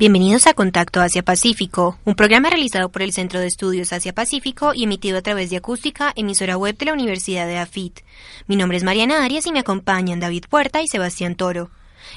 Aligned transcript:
Bienvenidos 0.00 0.46
a 0.46 0.54
Contacto 0.54 1.02
Asia-Pacífico, 1.02 1.98
un 2.06 2.14
programa 2.14 2.48
realizado 2.48 2.88
por 2.88 3.02
el 3.02 3.12
Centro 3.12 3.38
de 3.38 3.48
Estudios 3.48 3.92
Asia-Pacífico 3.92 4.72
y 4.74 4.84
emitido 4.84 5.18
a 5.18 5.20
través 5.20 5.50
de 5.50 5.58
Acústica, 5.58 6.14
emisora 6.16 6.56
web 6.56 6.74
de 6.78 6.86
la 6.86 6.94
Universidad 6.94 7.46
de 7.46 7.58
AFIT. 7.58 8.00
Mi 8.46 8.56
nombre 8.56 8.78
es 8.78 8.82
Mariana 8.82 9.22
Arias 9.22 9.44
y 9.44 9.52
me 9.52 9.58
acompañan 9.58 10.18
David 10.18 10.44
Puerta 10.48 10.80
y 10.80 10.88
Sebastián 10.88 11.34
Toro. 11.34 11.68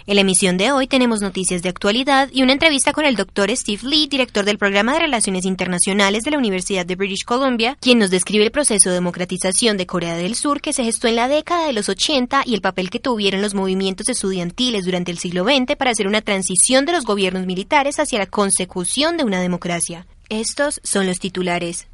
En 0.08 0.16
la 0.16 0.22
emisión 0.22 0.58
de 0.58 0.72
hoy 0.72 0.88
tenemos 0.88 1.22
noticias 1.22 1.62
de 1.62 1.70
actualidad 1.70 2.30
y 2.32 2.44
una 2.44 2.54
entrevista 2.54 2.94
con 2.94 3.06
el 3.06 3.16
doctor 3.16 3.50
Steve 3.56 3.82
Lee, 3.84 4.08
director 4.08 4.46
del 4.46 4.58
programa 4.58 4.94
de 4.94 5.00
Relaciones 5.00 5.46
Internacionales 5.46 6.24
de 6.24 6.32
la 6.32 6.38
Universidad 6.38 6.86
de 6.86 6.96
British 6.96 7.26
Columbia, 7.26 7.78
quien 7.80 8.00
nos 8.00 8.10
describe 8.10 8.44
el 8.44 8.52
proceso 8.52 8.90
de 8.90 8.96
democratización 8.96 9.78
de 9.78 9.86
Corea 9.86 10.16
del 10.16 10.36
Sur 10.36 10.62
que 10.62 10.74
se 10.74 10.84
gestó 10.84 11.08
en 11.08 11.16
la 11.16 11.28
década 11.28 11.68
de 11.68 11.74
los 11.74 11.90
80 11.90 12.44
y 12.46 12.54
el 12.54 12.62
papel 12.62 12.90
que 12.90 13.00
tuvieron 13.00 13.42
los 13.42 13.54
movimientos 13.54 14.10
estudiantiles 14.10 14.86
durante 14.86 15.12
el 15.12 15.20
siglo 15.20 15.44
XX 15.44 15.76
para 15.78 15.92
hacer 15.92 16.08
una 16.08 16.22
transición 16.22 16.86
de 16.86 16.92
los 16.92 17.06
gobiernos 17.06 17.46
militares 17.46 18.00
hacia 18.00 18.20
la 18.20 18.28
consecución 18.28 19.18
de 19.18 19.24
una 19.24 19.42
democracia. 19.42 20.06
Estos 20.30 20.82
son 20.84 21.06
los 21.06 21.20
titulares. 21.20 21.88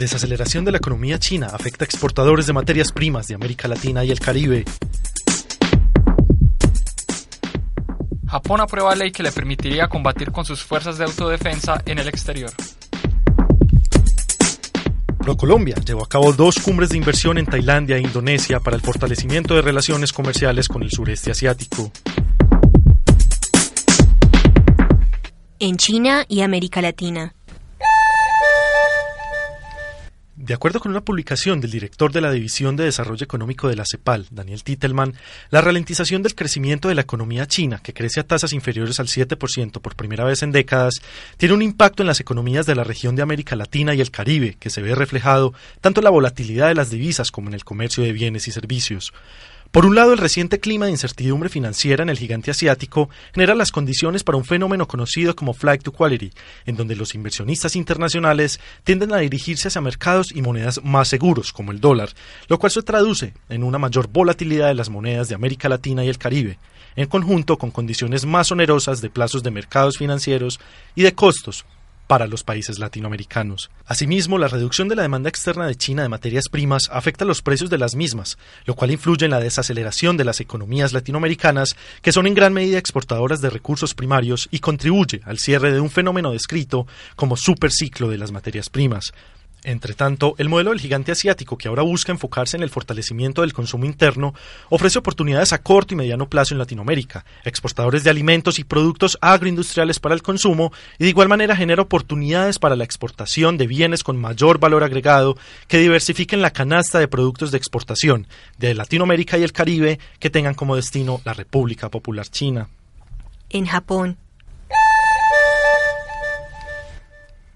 Desaceleración 0.00 0.64
de 0.64 0.70
la 0.70 0.78
economía 0.78 1.18
china 1.18 1.48
afecta 1.52 1.84
a 1.84 1.86
exportadores 1.86 2.46
de 2.46 2.54
materias 2.54 2.90
primas 2.90 3.28
de 3.28 3.34
América 3.34 3.68
Latina 3.68 4.02
y 4.02 4.10
el 4.10 4.18
Caribe. 4.18 4.64
Japón 8.26 8.62
aprueba 8.62 8.94
ley 8.94 9.12
que 9.12 9.22
le 9.22 9.30
permitiría 9.30 9.88
combatir 9.88 10.32
con 10.32 10.46
sus 10.46 10.62
fuerzas 10.62 10.96
de 10.96 11.04
autodefensa 11.04 11.82
en 11.84 11.98
el 11.98 12.08
exterior. 12.08 12.50
ProColombia 15.18 15.76
llevó 15.84 16.02
a 16.02 16.08
cabo 16.08 16.32
dos 16.32 16.58
cumbres 16.60 16.88
de 16.88 16.96
inversión 16.96 17.36
en 17.36 17.44
Tailandia 17.44 17.98
e 17.98 18.00
Indonesia 18.00 18.58
para 18.58 18.76
el 18.76 18.80
fortalecimiento 18.80 19.54
de 19.54 19.60
relaciones 19.60 20.14
comerciales 20.14 20.66
con 20.68 20.82
el 20.82 20.90
sureste 20.90 21.30
asiático. 21.30 21.92
En 25.58 25.76
China 25.76 26.24
y 26.26 26.40
América 26.40 26.80
Latina. 26.80 27.34
De 30.42 30.54
acuerdo 30.54 30.80
con 30.80 30.90
una 30.90 31.02
publicación 31.02 31.60
del 31.60 31.70
director 31.70 32.12
de 32.12 32.22
la 32.22 32.32
División 32.32 32.74
de 32.74 32.84
Desarrollo 32.84 33.22
Económico 33.22 33.68
de 33.68 33.76
la 33.76 33.84
CEPAL, 33.84 34.26
Daniel 34.30 34.64
Titelman, 34.64 35.12
la 35.50 35.60
ralentización 35.60 36.22
del 36.22 36.34
crecimiento 36.34 36.88
de 36.88 36.94
la 36.94 37.02
economía 37.02 37.46
china, 37.46 37.78
que 37.82 37.92
crece 37.92 38.20
a 38.20 38.26
tasas 38.26 38.54
inferiores 38.54 38.98
al 39.00 39.08
7% 39.08 39.82
por 39.82 39.96
primera 39.96 40.24
vez 40.24 40.42
en 40.42 40.50
décadas, 40.50 41.02
tiene 41.36 41.54
un 41.54 41.60
impacto 41.60 42.02
en 42.02 42.06
las 42.06 42.20
economías 42.20 42.64
de 42.64 42.74
la 42.74 42.84
región 42.84 43.16
de 43.16 43.22
América 43.22 43.54
Latina 43.54 43.94
y 43.94 44.00
el 44.00 44.10
Caribe, 44.10 44.56
que 44.58 44.70
se 44.70 44.80
ve 44.80 44.94
reflejado 44.94 45.52
tanto 45.82 46.00
en 46.00 46.04
la 46.04 46.10
volatilidad 46.10 46.68
de 46.68 46.74
las 46.74 46.88
divisas 46.88 47.30
como 47.30 47.48
en 47.48 47.54
el 47.54 47.64
comercio 47.64 48.02
de 48.02 48.14
bienes 48.14 48.48
y 48.48 48.52
servicios. 48.52 49.12
Por 49.70 49.86
un 49.86 49.94
lado, 49.94 50.12
el 50.12 50.18
reciente 50.18 50.58
clima 50.58 50.86
de 50.86 50.90
incertidumbre 50.90 51.48
financiera 51.48 52.02
en 52.02 52.08
el 52.08 52.18
gigante 52.18 52.50
asiático 52.50 53.08
genera 53.32 53.54
las 53.54 53.70
condiciones 53.70 54.24
para 54.24 54.36
un 54.36 54.44
fenómeno 54.44 54.88
conocido 54.88 55.36
como 55.36 55.54
flight 55.54 55.84
to 55.84 55.92
quality, 55.92 56.32
en 56.66 56.74
donde 56.74 56.96
los 56.96 57.14
inversionistas 57.14 57.76
internacionales 57.76 58.58
tienden 58.82 59.12
a 59.12 59.18
dirigirse 59.18 59.68
hacia 59.68 59.80
mercados 59.80 60.34
y 60.34 60.42
monedas 60.42 60.80
más 60.82 61.06
seguros, 61.06 61.52
como 61.52 61.70
el 61.70 61.80
dólar, 61.80 62.08
lo 62.48 62.58
cual 62.58 62.72
se 62.72 62.82
traduce 62.82 63.32
en 63.48 63.62
una 63.62 63.78
mayor 63.78 64.08
volatilidad 64.08 64.66
de 64.66 64.74
las 64.74 64.90
monedas 64.90 65.28
de 65.28 65.36
América 65.36 65.68
Latina 65.68 66.04
y 66.04 66.08
el 66.08 66.18
Caribe, 66.18 66.58
en 66.96 67.06
conjunto 67.06 67.56
con 67.56 67.70
condiciones 67.70 68.26
más 68.26 68.50
onerosas 68.50 69.00
de 69.00 69.10
plazos 69.10 69.44
de 69.44 69.52
mercados 69.52 69.98
financieros 69.98 70.58
y 70.96 71.04
de 71.04 71.14
costos 71.14 71.64
para 72.10 72.26
los 72.26 72.42
países 72.42 72.80
latinoamericanos. 72.80 73.70
Asimismo, 73.86 74.36
la 74.36 74.48
reducción 74.48 74.88
de 74.88 74.96
la 74.96 75.02
demanda 75.02 75.28
externa 75.28 75.68
de 75.68 75.76
China 75.76 76.02
de 76.02 76.08
materias 76.08 76.48
primas 76.48 76.90
afecta 76.90 77.24
los 77.24 77.40
precios 77.40 77.70
de 77.70 77.78
las 77.78 77.94
mismas, 77.94 78.36
lo 78.64 78.74
cual 78.74 78.90
influye 78.90 79.26
en 79.26 79.30
la 79.30 79.38
desaceleración 79.38 80.16
de 80.16 80.24
las 80.24 80.40
economías 80.40 80.92
latinoamericanas, 80.92 81.76
que 82.02 82.10
son 82.10 82.26
en 82.26 82.34
gran 82.34 82.52
medida 82.52 82.78
exportadoras 82.78 83.40
de 83.40 83.50
recursos 83.50 83.94
primarios 83.94 84.48
y 84.50 84.58
contribuye 84.58 85.20
al 85.24 85.38
cierre 85.38 85.70
de 85.70 85.78
un 85.78 85.88
fenómeno 85.88 86.32
descrito 86.32 86.88
como 87.14 87.36
superciclo 87.36 88.08
de 88.08 88.18
las 88.18 88.32
materias 88.32 88.70
primas. 88.70 89.12
Entre 89.62 89.94
tanto, 89.94 90.34
el 90.38 90.48
modelo 90.48 90.70
del 90.70 90.80
gigante 90.80 91.12
asiático, 91.12 91.58
que 91.58 91.68
ahora 91.68 91.82
busca 91.82 92.12
enfocarse 92.12 92.56
en 92.56 92.62
el 92.62 92.70
fortalecimiento 92.70 93.42
del 93.42 93.52
consumo 93.52 93.84
interno, 93.84 94.34
ofrece 94.70 94.98
oportunidades 94.98 95.52
a 95.52 95.62
corto 95.62 95.92
y 95.92 95.96
mediano 95.98 96.28
plazo 96.28 96.54
en 96.54 96.58
Latinoamérica, 96.58 97.26
exportadores 97.44 98.02
de 98.02 98.10
alimentos 98.10 98.58
y 98.58 98.64
productos 98.64 99.18
agroindustriales 99.20 100.00
para 100.00 100.14
el 100.14 100.22
consumo, 100.22 100.72
y 100.98 101.04
de 101.04 101.10
igual 101.10 101.28
manera 101.28 101.56
genera 101.56 101.82
oportunidades 101.82 102.58
para 102.58 102.76
la 102.76 102.84
exportación 102.84 103.58
de 103.58 103.66
bienes 103.66 104.02
con 104.02 104.16
mayor 104.16 104.58
valor 104.58 104.82
agregado 104.82 105.36
que 105.68 105.78
diversifiquen 105.78 106.40
la 106.40 106.52
canasta 106.52 106.98
de 106.98 107.08
productos 107.08 107.50
de 107.50 107.58
exportación 107.58 108.26
de 108.56 108.74
Latinoamérica 108.74 109.36
y 109.36 109.42
el 109.42 109.52
Caribe 109.52 109.98
que 110.18 110.30
tengan 110.30 110.54
como 110.54 110.76
destino 110.76 111.20
la 111.24 111.34
República 111.34 111.90
Popular 111.90 112.26
China. 112.28 112.68
En 113.50 113.66
Japón. 113.66 114.16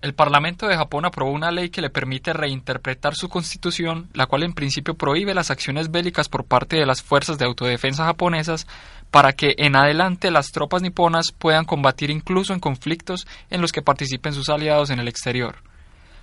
El 0.04 0.12
Parlamento 0.12 0.68
de 0.68 0.76
Japón 0.76 1.06
aprobó 1.06 1.30
una 1.30 1.50
ley 1.50 1.70
que 1.70 1.80
le 1.80 1.88
permite 1.88 2.34
reinterpretar 2.34 3.14
su 3.14 3.30
constitución, 3.30 4.10
la 4.12 4.26
cual 4.26 4.42
en 4.42 4.52
principio 4.52 4.92
prohíbe 4.98 5.32
las 5.32 5.50
acciones 5.50 5.90
bélicas 5.90 6.28
por 6.28 6.44
parte 6.44 6.76
de 6.76 6.84
las 6.84 7.02
fuerzas 7.02 7.38
de 7.38 7.46
autodefensa 7.46 8.04
japonesas 8.04 8.66
para 9.10 9.32
que 9.32 9.54
en 9.56 9.76
adelante 9.76 10.30
las 10.30 10.52
tropas 10.52 10.82
niponas 10.82 11.32
puedan 11.32 11.64
combatir 11.64 12.10
incluso 12.10 12.52
en 12.52 12.60
conflictos 12.60 13.26
en 13.48 13.62
los 13.62 13.72
que 13.72 13.80
participen 13.80 14.34
sus 14.34 14.50
aliados 14.50 14.90
en 14.90 15.00
el 15.00 15.08
exterior. 15.08 15.62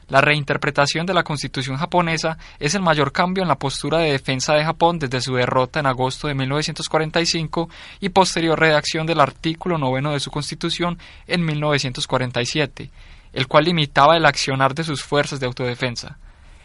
La 0.09 0.21
reinterpretación 0.21 1.07
de 1.07 1.15
la 1.15 1.23
constitución 1.23 1.77
japonesa 1.77 2.37
es 2.59 2.75
el 2.75 2.83
mayor 2.83 3.11
cambio 3.11 3.41
en 3.41 3.49
la 3.49 3.57
postura 3.57 3.97
de 3.97 4.11
defensa 4.11 4.53
de 4.53 4.63
Japón 4.63 4.99
desde 4.99 5.21
su 5.21 5.33
derrota 5.33 5.79
en 5.79 5.87
agosto 5.87 6.27
de 6.27 6.35
1945 6.35 7.67
y 7.99 8.09
posterior 8.09 8.59
redacción 8.59 9.07
del 9.07 9.21
artículo 9.21 9.79
noveno 9.79 10.11
de 10.11 10.19
su 10.19 10.29
constitución 10.29 10.99
en 11.25 11.43
1947 11.43 12.91
el 13.33 13.47
cual 13.47 13.65
limitaba 13.65 14.17
el 14.17 14.25
accionar 14.25 14.73
de 14.73 14.83
sus 14.83 15.03
fuerzas 15.03 15.39
de 15.39 15.45
autodefensa. 15.45 16.17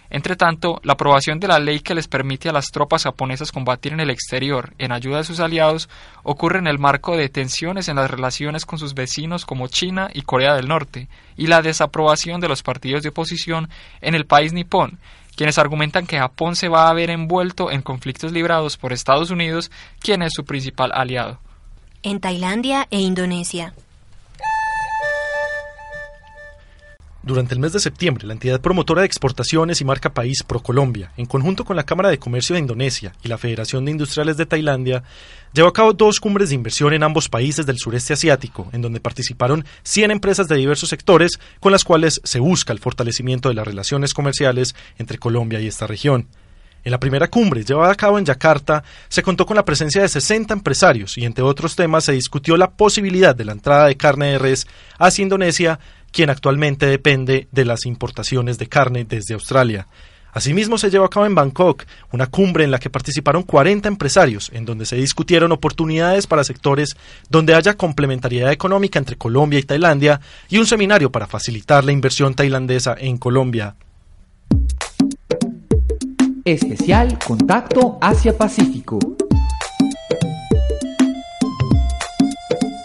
Entretanto, 0.08 0.80
la 0.84 0.92
aprobación 0.92 1.40
de 1.40 1.48
la 1.48 1.58
ley 1.58 1.80
que 1.80 1.94
les 1.94 2.06
permite 2.06 2.48
a 2.48 2.52
las 2.52 2.66
tropas 2.66 3.04
japonesas 3.04 3.50
combatir 3.50 3.92
en 3.92 4.00
el 4.00 4.10
exterior 4.10 4.72
en 4.78 4.92
ayuda 4.92 5.18
de 5.18 5.24
sus 5.24 5.40
aliados 5.40 5.88
ocurre 6.22 6.60
en 6.60 6.68
el 6.68 6.78
marco 6.78 7.16
de 7.16 7.28
tensiones 7.28 7.88
en 7.88 7.96
las 7.96 8.10
relaciones 8.10 8.64
con 8.64 8.78
sus 8.78 8.94
vecinos 8.94 9.44
como 9.44 9.66
China 9.66 10.08
y 10.14 10.22
Corea 10.22 10.54
del 10.54 10.68
Norte, 10.68 11.08
y 11.36 11.48
la 11.48 11.60
desaprobación 11.60 12.40
de 12.40 12.48
los 12.48 12.62
partidos 12.62 13.02
de 13.02 13.08
oposición 13.08 13.68
en 14.00 14.14
el 14.14 14.26
país 14.26 14.52
nipón, 14.52 14.98
quienes 15.34 15.58
argumentan 15.58 16.06
que 16.06 16.18
Japón 16.18 16.54
se 16.54 16.68
va 16.68 16.88
a 16.88 16.94
ver 16.94 17.10
envuelto 17.10 17.70
en 17.70 17.82
conflictos 17.82 18.32
librados 18.32 18.76
por 18.76 18.92
Estados 18.92 19.30
Unidos, 19.30 19.70
quien 20.00 20.22
es 20.22 20.32
su 20.32 20.44
principal 20.44 20.92
aliado. 20.94 21.40
En 22.02 22.20
Tailandia 22.20 22.86
e 22.90 23.00
Indonesia. 23.00 23.74
Durante 27.26 27.54
el 27.54 27.60
mes 27.60 27.72
de 27.72 27.80
septiembre, 27.80 28.24
la 28.24 28.34
entidad 28.34 28.60
promotora 28.60 29.00
de 29.00 29.06
exportaciones 29.08 29.80
y 29.80 29.84
marca 29.84 30.14
país 30.14 30.44
ProColombia, 30.44 31.10
en 31.16 31.26
conjunto 31.26 31.64
con 31.64 31.74
la 31.74 31.82
Cámara 31.82 32.08
de 32.08 32.20
Comercio 32.20 32.54
de 32.54 32.60
Indonesia 32.60 33.14
y 33.24 33.26
la 33.26 33.36
Federación 33.36 33.84
de 33.84 33.90
Industriales 33.90 34.36
de 34.36 34.46
Tailandia, 34.46 35.02
llevó 35.52 35.66
a 35.66 35.72
cabo 35.72 35.92
dos 35.92 36.20
cumbres 36.20 36.50
de 36.50 36.54
inversión 36.54 36.92
en 36.92 37.02
ambos 37.02 37.28
países 37.28 37.66
del 37.66 37.78
sureste 37.78 38.12
asiático, 38.12 38.68
en 38.72 38.80
donde 38.80 39.00
participaron 39.00 39.64
100 39.82 40.12
empresas 40.12 40.46
de 40.46 40.54
diversos 40.54 40.88
sectores 40.88 41.40
con 41.58 41.72
las 41.72 41.82
cuales 41.82 42.20
se 42.22 42.38
busca 42.38 42.72
el 42.72 42.78
fortalecimiento 42.78 43.48
de 43.48 43.56
las 43.56 43.66
relaciones 43.66 44.14
comerciales 44.14 44.76
entre 44.96 45.18
Colombia 45.18 45.60
y 45.60 45.66
esta 45.66 45.88
región. 45.88 46.28
En 46.84 46.92
la 46.92 47.00
primera 47.00 47.26
cumbre, 47.26 47.64
llevada 47.64 47.90
a 47.90 47.96
cabo 47.96 48.20
en 48.20 48.24
Yakarta, 48.24 48.84
se 49.08 49.24
contó 49.24 49.44
con 49.46 49.56
la 49.56 49.64
presencia 49.64 50.00
de 50.00 50.08
60 50.08 50.54
empresarios 50.54 51.18
y, 51.18 51.24
entre 51.24 51.42
otros 51.42 51.74
temas, 51.74 52.04
se 52.04 52.12
discutió 52.12 52.56
la 52.56 52.70
posibilidad 52.70 53.34
de 53.34 53.44
la 53.44 53.50
entrada 53.50 53.88
de 53.88 53.96
carne 53.96 54.26
de 54.26 54.38
res 54.38 54.68
hacia 54.96 55.24
Indonesia, 55.24 55.80
quien 56.16 56.30
actualmente 56.30 56.86
depende 56.86 57.46
de 57.52 57.66
las 57.66 57.84
importaciones 57.84 58.56
de 58.56 58.68
carne 58.68 59.04
desde 59.04 59.34
Australia. 59.34 59.86
Asimismo, 60.32 60.78
se 60.78 60.88
llevó 60.88 61.04
a 61.04 61.10
cabo 61.10 61.26
en 61.26 61.34
Bangkok 61.34 61.84
una 62.10 62.26
cumbre 62.26 62.64
en 62.64 62.70
la 62.70 62.78
que 62.78 62.88
participaron 62.88 63.42
40 63.42 63.86
empresarios, 63.86 64.50
en 64.54 64.64
donde 64.64 64.86
se 64.86 64.96
discutieron 64.96 65.52
oportunidades 65.52 66.26
para 66.26 66.42
sectores 66.42 66.96
donde 67.28 67.54
haya 67.54 67.74
complementariedad 67.74 68.50
económica 68.50 68.98
entre 68.98 69.16
Colombia 69.16 69.58
y 69.58 69.64
Tailandia 69.64 70.22
y 70.48 70.56
un 70.56 70.64
seminario 70.64 71.12
para 71.12 71.26
facilitar 71.26 71.84
la 71.84 71.92
inversión 71.92 72.32
tailandesa 72.32 72.96
en 72.98 73.18
Colombia. 73.18 73.76
Especial 76.46 77.18
Contacto 77.18 77.98
Asia-Pacífico. 78.00 78.98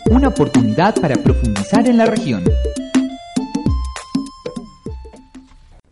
Una 0.09 0.27
oportunidad 0.27 0.95
para 0.99 1.15
profundizar 1.15 1.87
en 1.87 1.95
la 1.95 2.07
región. 2.07 2.43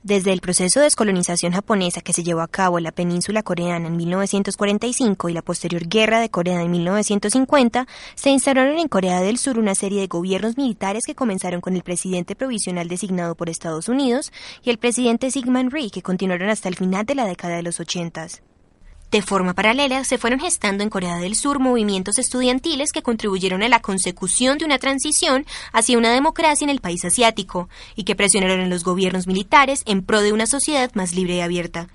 Desde 0.10 0.34
el 0.34 0.42
proceso 0.42 0.80
de 0.80 0.86
descolonización 0.86 1.54
japonesa 1.54 2.02
que 2.02 2.14
se 2.14 2.24
llevó 2.24 2.42
a 2.42 2.48
cabo 2.48 2.80
en 2.80 2.84
la 2.84 2.92
península 2.92 3.44
coreana 3.44 3.90
en 3.90 3.96
1945 3.96 5.30
y 5.30 5.34
la 5.34 5.44
posterior 5.44 5.88
guerra 5.88 6.20
de 6.20 6.32
Corea 6.32 6.64
en 6.64 6.72
1950, 6.72 7.86
se 8.16 8.32
instauraron 8.32 8.80
en 8.80 8.88
Corea 8.88 9.22
del 9.22 9.38
Sur 9.38 9.60
una 9.60 9.76
serie 9.76 10.02
de 10.02 10.08
gobiernos 10.08 10.58
militares 10.58 11.04
que 11.06 11.14
comenzaron 11.14 11.62
con 11.62 11.76
el 11.76 11.84
presidente 11.84 12.36
provisional 12.36 12.88
designado 12.88 13.36
por 13.36 13.52
Estados 13.52 13.88
Unidos 13.88 14.32
y 14.64 14.72
el 14.72 14.80
presidente 14.80 15.30
Sigmund 15.30 15.72
Rhee 15.72 15.92
que 15.92 16.02
continuaron 16.02 16.50
hasta 16.50 16.70
el 16.70 16.76
final 16.76 17.06
de 17.06 17.14
la 17.14 17.28
década 17.28 17.58
de 17.58 17.62
los 17.62 17.80
80. 17.80 18.49
De 19.12 19.24
forma 19.24 19.56
paralela, 19.56 20.04
se 20.04 20.20
fueron 20.20 20.40
gestando 20.40 20.84
en 20.84 20.92
Corea 20.92 21.18
del 21.18 21.34
Sur 21.36 21.60
movimientos 21.60 22.20
estudiantiles 22.20 22.92
que 22.92 23.02
contribuyeron 23.02 23.64
a 23.64 23.68
la 23.68 23.82
consecución 23.82 24.60
de 24.60 24.66
una 24.66 24.78
transición 24.78 25.48
hacia 25.74 25.98
una 25.98 26.14
democracia 26.14 26.64
en 26.64 26.70
el 26.70 26.80
país 26.80 27.04
asiático 27.04 27.70
y 27.96 28.04
que 28.04 28.16
presionaron 28.16 28.60
a 28.60 28.68
los 28.68 28.84
gobiernos 28.84 29.26
militares 29.26 29.82
en 29.88 30.04
pro 30.04 30.22
de 30.22 30.32
una 30.32 30.46
sociedad 30.46 30.92
más 30.94 31.16
libre 31.16 31.38
y 31.38 31.42
abierta. 31.42 31.88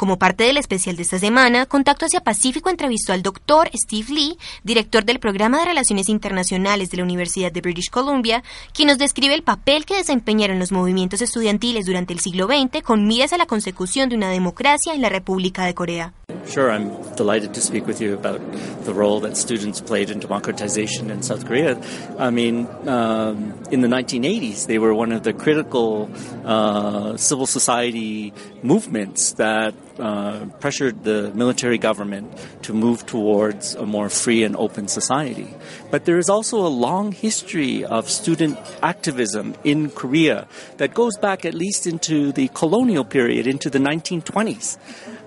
Como 0.00 0.18
parte 0.18 0.44
del 0.44 0.56
especial 0.56 0.96
de 0.96 1.02
esta 1.02 1.18
semana, 1.18 1.66
Contacto 1.66 2.06
hacia 2.06 2.22
Pacífico 2.22 2.70
entrevistó 2.70 3.12
al 3.12 3.22
doctor 3.22 3.68
Steve 3.74 4.06
Lee, 4.08 4.38
director 4.64 5.04
del 5.04 5.20
Programa 5.20 5.58
de 5.58 5.66
Relaciones 5.66 6.08
Internacionales 6.08 6.90
de 6.90 6.96
la 6.96 7.02
Universidad 7.02 7.52
de 7.52 7.60
British 7.60 7.90
Columbia, 7.90 8.42
quien 8.72 8.88
nos 8.88 8.96
describe 8.96 9.34
el 9.34 9.42
papel 9.42 9.84
que 9.84 9.96
desempeñaron 9.96 10.58
los 10.58 10.72
movimientos 10.72 11.20
estudiantiles 11.20 11.84
durante 11.84 12.14
el 12.14 12.20
siglo 12.20 12.46
XX 12.46 12.82
con 12.82 13.06
miras 13.06 13.34
a 13.34 13.36
la 13.36 13.44
consecución 13.44 14.08
de 14.08 14.16
una 14.16 14.30
democracia 14.30 14.94
en 14.94 15.02
la 15.02 15.10
República 15.10 15.66
de 15.66 15.74
Corea. 15.74 16.14
Sure, 16.46 16.72
I'm 16.72 16.90
delighted 17.16 17.52
to 17.52 17.60
speak 17.60 17.86
with 17.86 18.00
you 18.00 18.14
about 18.14 18.40
the 18.84 18.94
role 18.94 19.20
that 19.20 19.36
students 19.36 19.82
played 19.82 20.10
in 20.10 20.18
democratization 20.18 21.10
in 21.10 21.22
South 21.22 21.44
Korea. 21.44 21.78
I 22.18 22.30
mean, 22.30 22.66
um, 22.88 23.52
in 23.70 23.82
the 23.82 23.88
1980s, 23.88 24.66
they 24.66 24.78
were 24.78 24.94
one 24.94 25.12
of 25.12 25.22
the 25.22 25.34
critical 25.34 26.08
uh, 26.46 27.18
civil 27.18 27.46
society 27.46 28.32
movements 28.62 29.34
that 29.34 29.74
uh, 30.00 30.46
pressured 30.58 31.04
the 31.04 31.30
military 31.34 31.78
government 31.78 32.32
to 32.62 32.72
move 32.72 33.06
towards 33.06 33.74
a 33.74 33.86
more 33.86 34.08
free 34.08 34.42
and 34.42 34.56
open 34.56 34.88
society. 34.88 35.54
But 35.90 36.04
there 36.04 36.18
is 36.18 36.28
also 36.28 36.64
a 36.64 36.68
long 36.68 37.12
history 37.12 37.84
of 37.84 38.08
student 38.08 38.58
activism 38.82 39.54
in 39.64 39.90
Korea 39.90 40.48
that 40.78 40.94
goes 40.94 41.16
back 41.18 41.44
at 41.44 41.54
least 41.54 41.86
into 41.86 42.32
the 42.32 42.48
colonial 42.48 43.04
period, 43.04 43.46
into 43.46 43.68
the 43.70 43.78
1920s. 43.78 44.78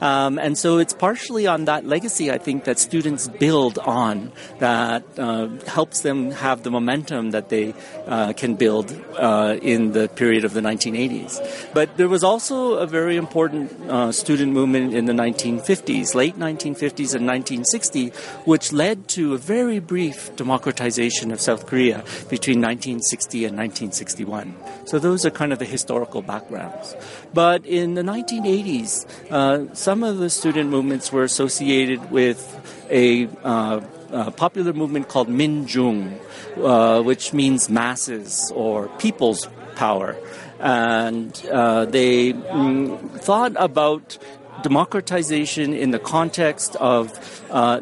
Um, 0.01 0.37
and 0.37 0.57
so 0.57 0.79
it's 0.79 0.93
partially 0.93 1.47
on 1.47 1.65
that 1.65 1.85
legacy, 1.85 2.29
I 2.29 2.37
think, 2.37 2.65
that 2.65 2.79
students 2.79 3.29
build 3.29 3.79
on 3.79 4.33
that 4.59 5.03
uh, 5.17 5.47
helps 5.67 6.01
them 6.01 6.31
have 6.31 6.63
the 6.63 6.71
momentum 6.71 7.31
that 7.31 7.47
they 7.47 7.73
uh, 8.07 8.33
can 8.33 8.55
build 8.55 8.91
uh, 9.17 9.57
in 9.61 9.93
the 9.93 10.09
period 10.09 10.43
of 10.43 10.53
the 10.53 10.59
1980s. 10.59 11.39
But 11.73 11.95
there 11.95 12.09
was 12.09 12.23
also 12.23 12.75
a 12.75 12.87
very 12.87 13.15
important 13.15 13.71
uh, 13.89 14.11
student 14.11 14.51
movement 14.51 14.62
in 14.63 15.06
the 15.06 15.13
1950s, 15.13 16.15
late 16.15 16.36
1950s 16.36 17.13
and 17.13 17.27
1960, 17.27 18.10
which 18.45 18.71
led 18.71 19.07
to 19.10 19.33
a 19.33 19.38
very 19.38 19.80
brief 19.80 20.36
democratization 20.36 21.31
of 21.31 21.39
South 21.42 21.68
Korea 21.68 22.04
between 22.30 22.62
1960 22.62 23.45
and 23.45 23.57
1961. 23.57 24.56
So 24.86 25.00
those 25.00 25.25
are 25.25 25.31
kind 25.31 25.54
of 25.54 25.60
the 25.60 25.65
historical 25.65 26.21
backgrounds. 26.21 26.95
But 27.33 27.65
in 27.65 27.95
the 27.95 28.04
1980s, 28.04 29.31
uh, 29.31 29.74
some 29.74 30.04
of 30.04 30.18
the 30.18 30.30
student 30.30 30.69
movements 30.69 31.12
were 31.12 31.24
associated 31.24 32.12
with 32.12 32.39
a 32.89 33.27
uh, 33.44 33.81
uh, 34.12 34.31
popular 34.31 34.74
movement 34.74 35.07
called 35.09 35.27
Minjung, 35.27 36.19
uh, 36.57 37.01
which 37.01 37.33
means 37.33 37.69
masses 37.69 38.51
or 38.56 38.88
people's 39.00 39.48
power. 39.75 40.16
And 40.59 41.33
uh, 41.51 41.86
they 41.86 42.33
mm, 42.33 43.19
thought 43.19 43.54
about 43.57 44.18
democratization 44.61 45.73
in 45.73 45.91
the 45.91 46.00
context 46.00 46.75
of 46.77 47.11
uh, 47.51 47.81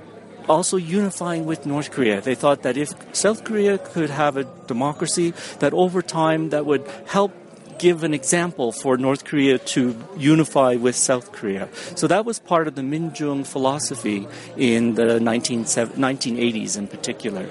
also 0.50 0.78
unifying 0.78 1.46
with 1.46 1.66
North 1.66 1.92
Korea. 1.92 2.22
They 2.22 2.36
thought 2.36 2.64
that 2.64 2.78
if 2.78 2.94
South 3.16 3.44
Korea 3.44 3.78
could 3.78 4.10
have 4.10 4.38
a 4.38 4.44
democracy, 4.68 5.34
that 5.60 5.74
over 5.74 6.02
time 6.02 6.50
that 6.50 6.66
would 6.66 6.88
help 7.08 7.34
give 7.82 8.04
an 8.04 8.14
example 8.14 8.72
for 8.72 8.96
North 8.96 9.26
Korea 9.26 9.58
to 9.58 9.98
unify 10.16 10.76
with 10.76 10.96
South 10.96 11.32
Korea. 11.32 11.68
So 11.96 12.06
that 12.08 12.26
was 12.26 12.38
part 12.38 12.68
of 12.68 12.76
the 12.76 12.84
Minjung 12.84 13.46
philosophy 13.46 14.28
in 14.56 14.94
the 14.94 15.18
1980s 15.20 16.78
in 16.78 16.88
particular. 16.88 17.50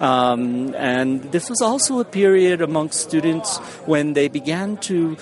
Um, 0.00 0.74
and 0.74 1.22
this 1.30 1.48
was 1.48 1.62
also 1.62 2.00
a 2.00 2.04
period 2.04 2.60
amongst 2.60 2.98
students 3.00 3.58
when 3.86 4.14
they 4.14 4.26
began 4.26 4.78
to 4.88 5.16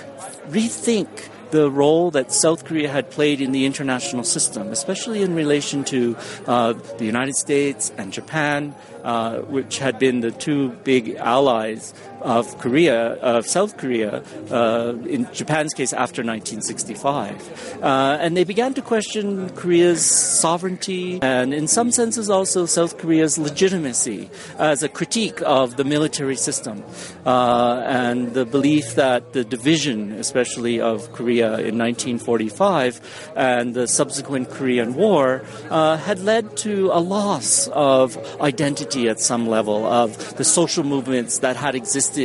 rethink 0.48 1.28
the 1.50 1.70
role 1.70 2.10
that 2.10 2.32
South 2.32 2.64
Korea 2.64 2.88
had 2.88 3.10
played 3.10 3.40
in 3.40 3.52
the 3.52 3.66
international 3.66 4.24
system, 4.24 4.68
especially 4.68 5.22
in 5.22 5.34
relation 5.34 5.84
to 5.84 6.16
uh, 6.46 6.72
the 6.98 7.04
United 7.04 7.36
States 7.36 7.92
and 7.96 8.12
Japan, 8.12 8.74
uh, 9.04 9.38
which 9.38 9.78
had 9.78 9.98
been 9.98 10.20
the 10.20 10.30
two 10.30 10.70
big 10.84 11.14
allies 11.16 11.94
of 12.26 12.58
Korea, 12.58 13.14
of 13.22 13.46
South 13.46 13.76
Korea, 13.76 14.22
uh, 14.50 14.94
in 15.06 15.32
Japan's 15.32 15.72
case 15.72 15.92
after 15.92 16.22
1965. 16.22 17.78
Uh, 17.80 18.18
and 18.20 18.36
they 18.36 18.42
began 18.42 18.74
to 18.74 18.82
question 18.82 19.48
Korea's 19.50 20.04
sovereignty 20.04 21.20
and, 21.22 21.54
in 21.54 21.68
some 21.68 21.92
senses, 21.92 22.28
also 22.28 22.66
South 22.66 22.98
Korea's 22.98 23.38
legitimacy 23.38 24.28
as 24.58 24.82
a 24.82 24.88
critique 24.88 25.40
of 25.42 25.76
the 25.76 25.84
military 25.84 26.34
system 26.34 26.82
uh, 27.24 27.82
and 27.86 28.34
the 28.34 28.44
belief 28.44 28.96
that 28.96 29.32
the 29.32 29.44
division, 29.44 30.12
especially 30.12 30.80
of 30.80 31.12
Korea 31.12 31.62
in 31.62 31.78
1945 31.78 33.32
and 33.36 33.74
the 33.74 33.86
subsequent 33.86 34.50
Korean 34.50 34.94
War, 34.94 35.44
uh, 35.70 35.96
had 35.96 36.18
led 36.18 36.56
to 36.58 36.90
a 36.92 36.98
loss 36.98 37.68
of 37.68 38.18
identity 38.40 39.08
at 39.08 39.20
some 39.20 39.46
level 39.46 39.86
of 39.86 40.36
the 40.36 40.44
social 40.44 40.82
movements 40.82 41.38
that 41.38 41.54
had 41.54 41.76
existed 41.76 42.15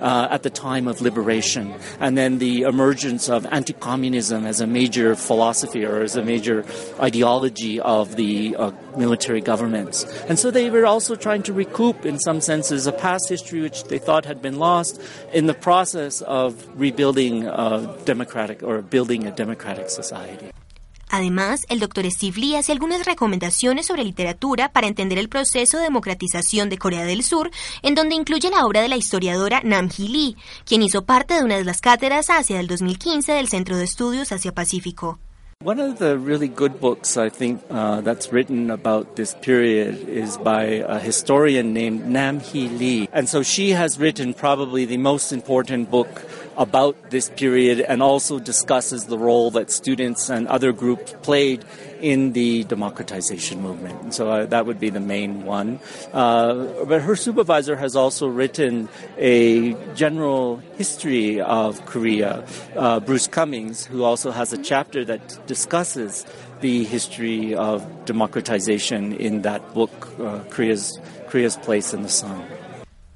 uh, 0.00 0.28
at 0.30 0.42
the 0.42 0.50
time 0.50 0.86
of 0.86 1.00
liberation, 1.00 1.74
and 1.98 2.16
then 2.16 2.38
the 2.38 2.62
emergence 2.62 3.28
of 3.28 3.46
anti-communism 3.46 4.46
as 4.46 4.60
a 4.60 4.66
major 4.66 5.16
philosophy 5.16 5.84
or 5.84 6.02
as 6.02 6.16
a 6.16 6.22
major 6.22 6.64
ideology 7.00 7.80
of 7.80 8.16
the 8.16 8.56
uh, 8.56 8.70
military 8.96 9.40
governments. 9.40 10.04
And 10.28 10.38
so 10.38 10.50
they 10.50 10.70
were 10.70 10.86
also 10.86 11.16
trying 11.16 11.42
to 11.44 11.52
recoup, 11.52 12.06
in 12.06 12.18
some 12.18 12.40
senses, 12.40 12.86
a 12.86 12.92
past 12.92 13.28
history 13.28 13.60
which 13.60 13.84
they 13.84 13.98
thought 13.98 14.24
had 14.24 14.40
been 14.40 14.58
lost 14.58 15.00
in 15.32 15.46
the 15.46 15.54
process 15.54 16.22
of 16.22 16.66
rebuilding 16.78 17.46
a 17.46 17.96
democratic 18.04 18.62
or 18.62 18.82
building 18.82 19.26
a 19.26 19.30
democratic 19.30 19.90
society. 19.90 20.50
Además, 21.10 21.66
el 21.68 21.80
Dr. 21.80 22.08
Steve 22.10 22.40
Lee 22.40 22.54
hace 22.54 22.72
algunas 22.72 23.04
recomendaciones 23.04 23.86
sobre 23.86 24.04
literatura 24.04 24.72
para 24.72 24.86
entender 24.86 25.18
el 25.18 25.28
proceso 25.28 25.76
de 25.76 25.84
democratización 25.84 26.70
de 26.70 26.78
Corea 26.78 27.04
del 27.04 27.24
Sur, 27.24 27.50
en 27.82 27.94
donde 27.94 28.14
incluye 28.14 28.48
la 28.48 28.64
obra 28.64 28.80
de 28.80 28.88
la 28.88 28.96
historiadora 28.96 29.60
Nam 29.64 29.88
Hee 29.90 30.08
Lee, 30.08 30.36
quien 30.64 30.82
hizo 30.82 31.04
parte 31.04 31.34
de 31.34 31.42
una 31.42 31.56
de 31.56 31.64
las 31.64 31.80
cátedras 31.80 32.30
Asia 32.30 32.56
del 32.56 32.68
2015 32.68 33.32
del 33.32 33.48
Centro 33.48 33.76
de 33.76 33.84
Estudios 33.84 34.30
Asia-Pacífico. 34.30 35.18
One 35.62 35.78
of 35.78 35.98
the 35.98 36.16
really 36.16 36.48
good 36.48 36.80
books 36.80 37.18
I 37.18 37.28
think 37.28 37.60
uh, 37.68 38.00
that's 38.00 38.32
written 38.32 38.70
about 38.70 39.16
this 39.16 39.34
period 39.42 40.08
is 40.08 40.38
by 40.38 40.82
a 40.88 40.98
historian 40.98 41.74
named 41.74 42.06
Nam 42.06 42.40
Hee 42.40 42.68
Lee. 42.68 43.10
And 43.12 43.28
so 43.28 43.42
she 43.42 43.72
has 43.72 43.98
written 43.98 44.32
probably 44.32 44.86
the 44.86 44.96
most 44.96 45.32
important 45.32 45.90
book 45.90 46.08
about 46.60 47.10
this 47.10 47.30
period 47.30 47.80
and 47.80 48.02
also 48.02 48.38
discusses 48.38 49.06
the 49.06 49.16
role 49.16 49.50
that 49.50 49.70
students 49.70 50.28
and 50.28 50.46
other 50.46 50.72
groups 50.72 51.14
played 51.22 51.64
in 52.02 52.34
the 52.34 52.64
democratization 52.64 53.62
movement. 53.62 54.12
So 54.12 54.30
uh, 54.30 54.46
that 54.46 54.66
would 54.66 54.78
be 54.78 54.90
the 54.90 55.00
main 55.00 55.46
one. 55.46 55.80
Uh, 56.12 56.84
but 56.84 57.00
her 57.00 57.16
supervisor 57.16 57.76
has 57.76 57.96
also 57.96 58.28
written 58.28 58.90
a 59.16 59.72
general 59.94 60.58
history 60.76 61.40
of 61.40 61.84
Korea, 61.86 62.44
uh, 62.76 63.00
Bruce 63.00 63.26
Cummings, 63.26 63.86
who 63.86 64.04
also 64.04 64.30
has 64.30 64.52
a 64.52 64.58
chapter 64.62 65.02
that 65.06 65.46
discusses 65.46 66.26
the 66.60 66.84
history 66.84 67.54
of 67.54 68.04
democratization 68.04 69.14
in 69.14 69.42
that 69.42 69.72
book, 69.72 70.12
uh, 70.20 70.40
Korea's, 70.50 71.00
Korea's 71.28 71.56
Place 71.56 71.94
in 71.94 72.02
the 72.02 72.10
Sun. 72.10 72.44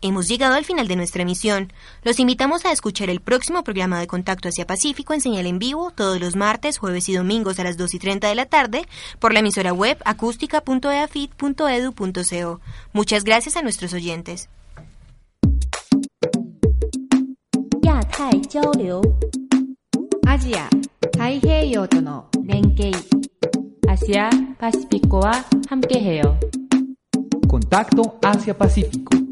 Hemos 0.07 0.29
llegado 0.29 0.55
al 0.55 0.67
final 0.67 0.87
de 0.87 0.97
nuestra 0.97 1.23
emisión. 1.23 1.73
Los 2.03 2.21
invitamos 2.21 2.67
a 2.67 2.73
escuchar 2.73 3.09
el 3.09 3.21
próximo 3.21 3.65
programa 3.65 3.99
de 3.99 4.07
Contacto 4.07 4.51
hacia 4.51 4.67
Pacífico 4.67 5.15
en 5.15 5.23
señal 5.23 5.47
en 5.47 5.59
vivo 5.59 5.93
todos 5.93 6.21
los 6.21 6.37
martes, 6.37 6.77
jueves 6.77 7.09
y 7.09 7.15
domingos 7.15 7.59
a 7.59 7.65
las 7.65 7.79
2 7.79 7.95
y 7.95 7.99
30 7.99 8.29
de 8.29 8.35
la 8.35 8.45
tarde 8.45 8.87
por 9.19 9.33
la 9.33 9.41
emisora 9.41 9.73
web 9.73 9.97
acústica.eafit.edu.co. 10.05 11.69
E 11.71 12.39
e 12.39 12.45
Muchas 12.93 13.25
gracias 13.25 13.57
a 13.57 13.63
nuestros 13.63 13.95
oyentes. 13.95 14.51
Asia 23.89 24.29
Pacífico 24.61 25.23
Contacto 27.49 28.19
hacia 28.21 28.59
Pacífico. 28.59 29.24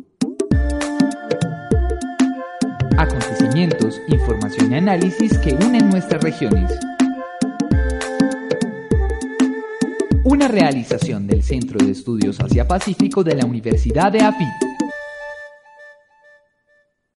Acontecimientos, 2.99 4.01
información 4.09 4.73
y 4.73 4.77
análisis 4.77 5.39
que 5.39 5.55
unen 5.55 5.89
nuestras 5.89 6.23
regiones. 6.23 6.71
Una 10.25 10.49
realización 10.49 11.27
del 11.27 11.43
Centro 11.43 11.85
de 11.85 11.93
Estudios 11.93 12.39
Asia-Pacífico 12.41 13.25
de 13.25 13.37
la 13.37 13.47
Universidad 13.47 14.13
de 14.13 14.21
AFIT. 14.21 14.72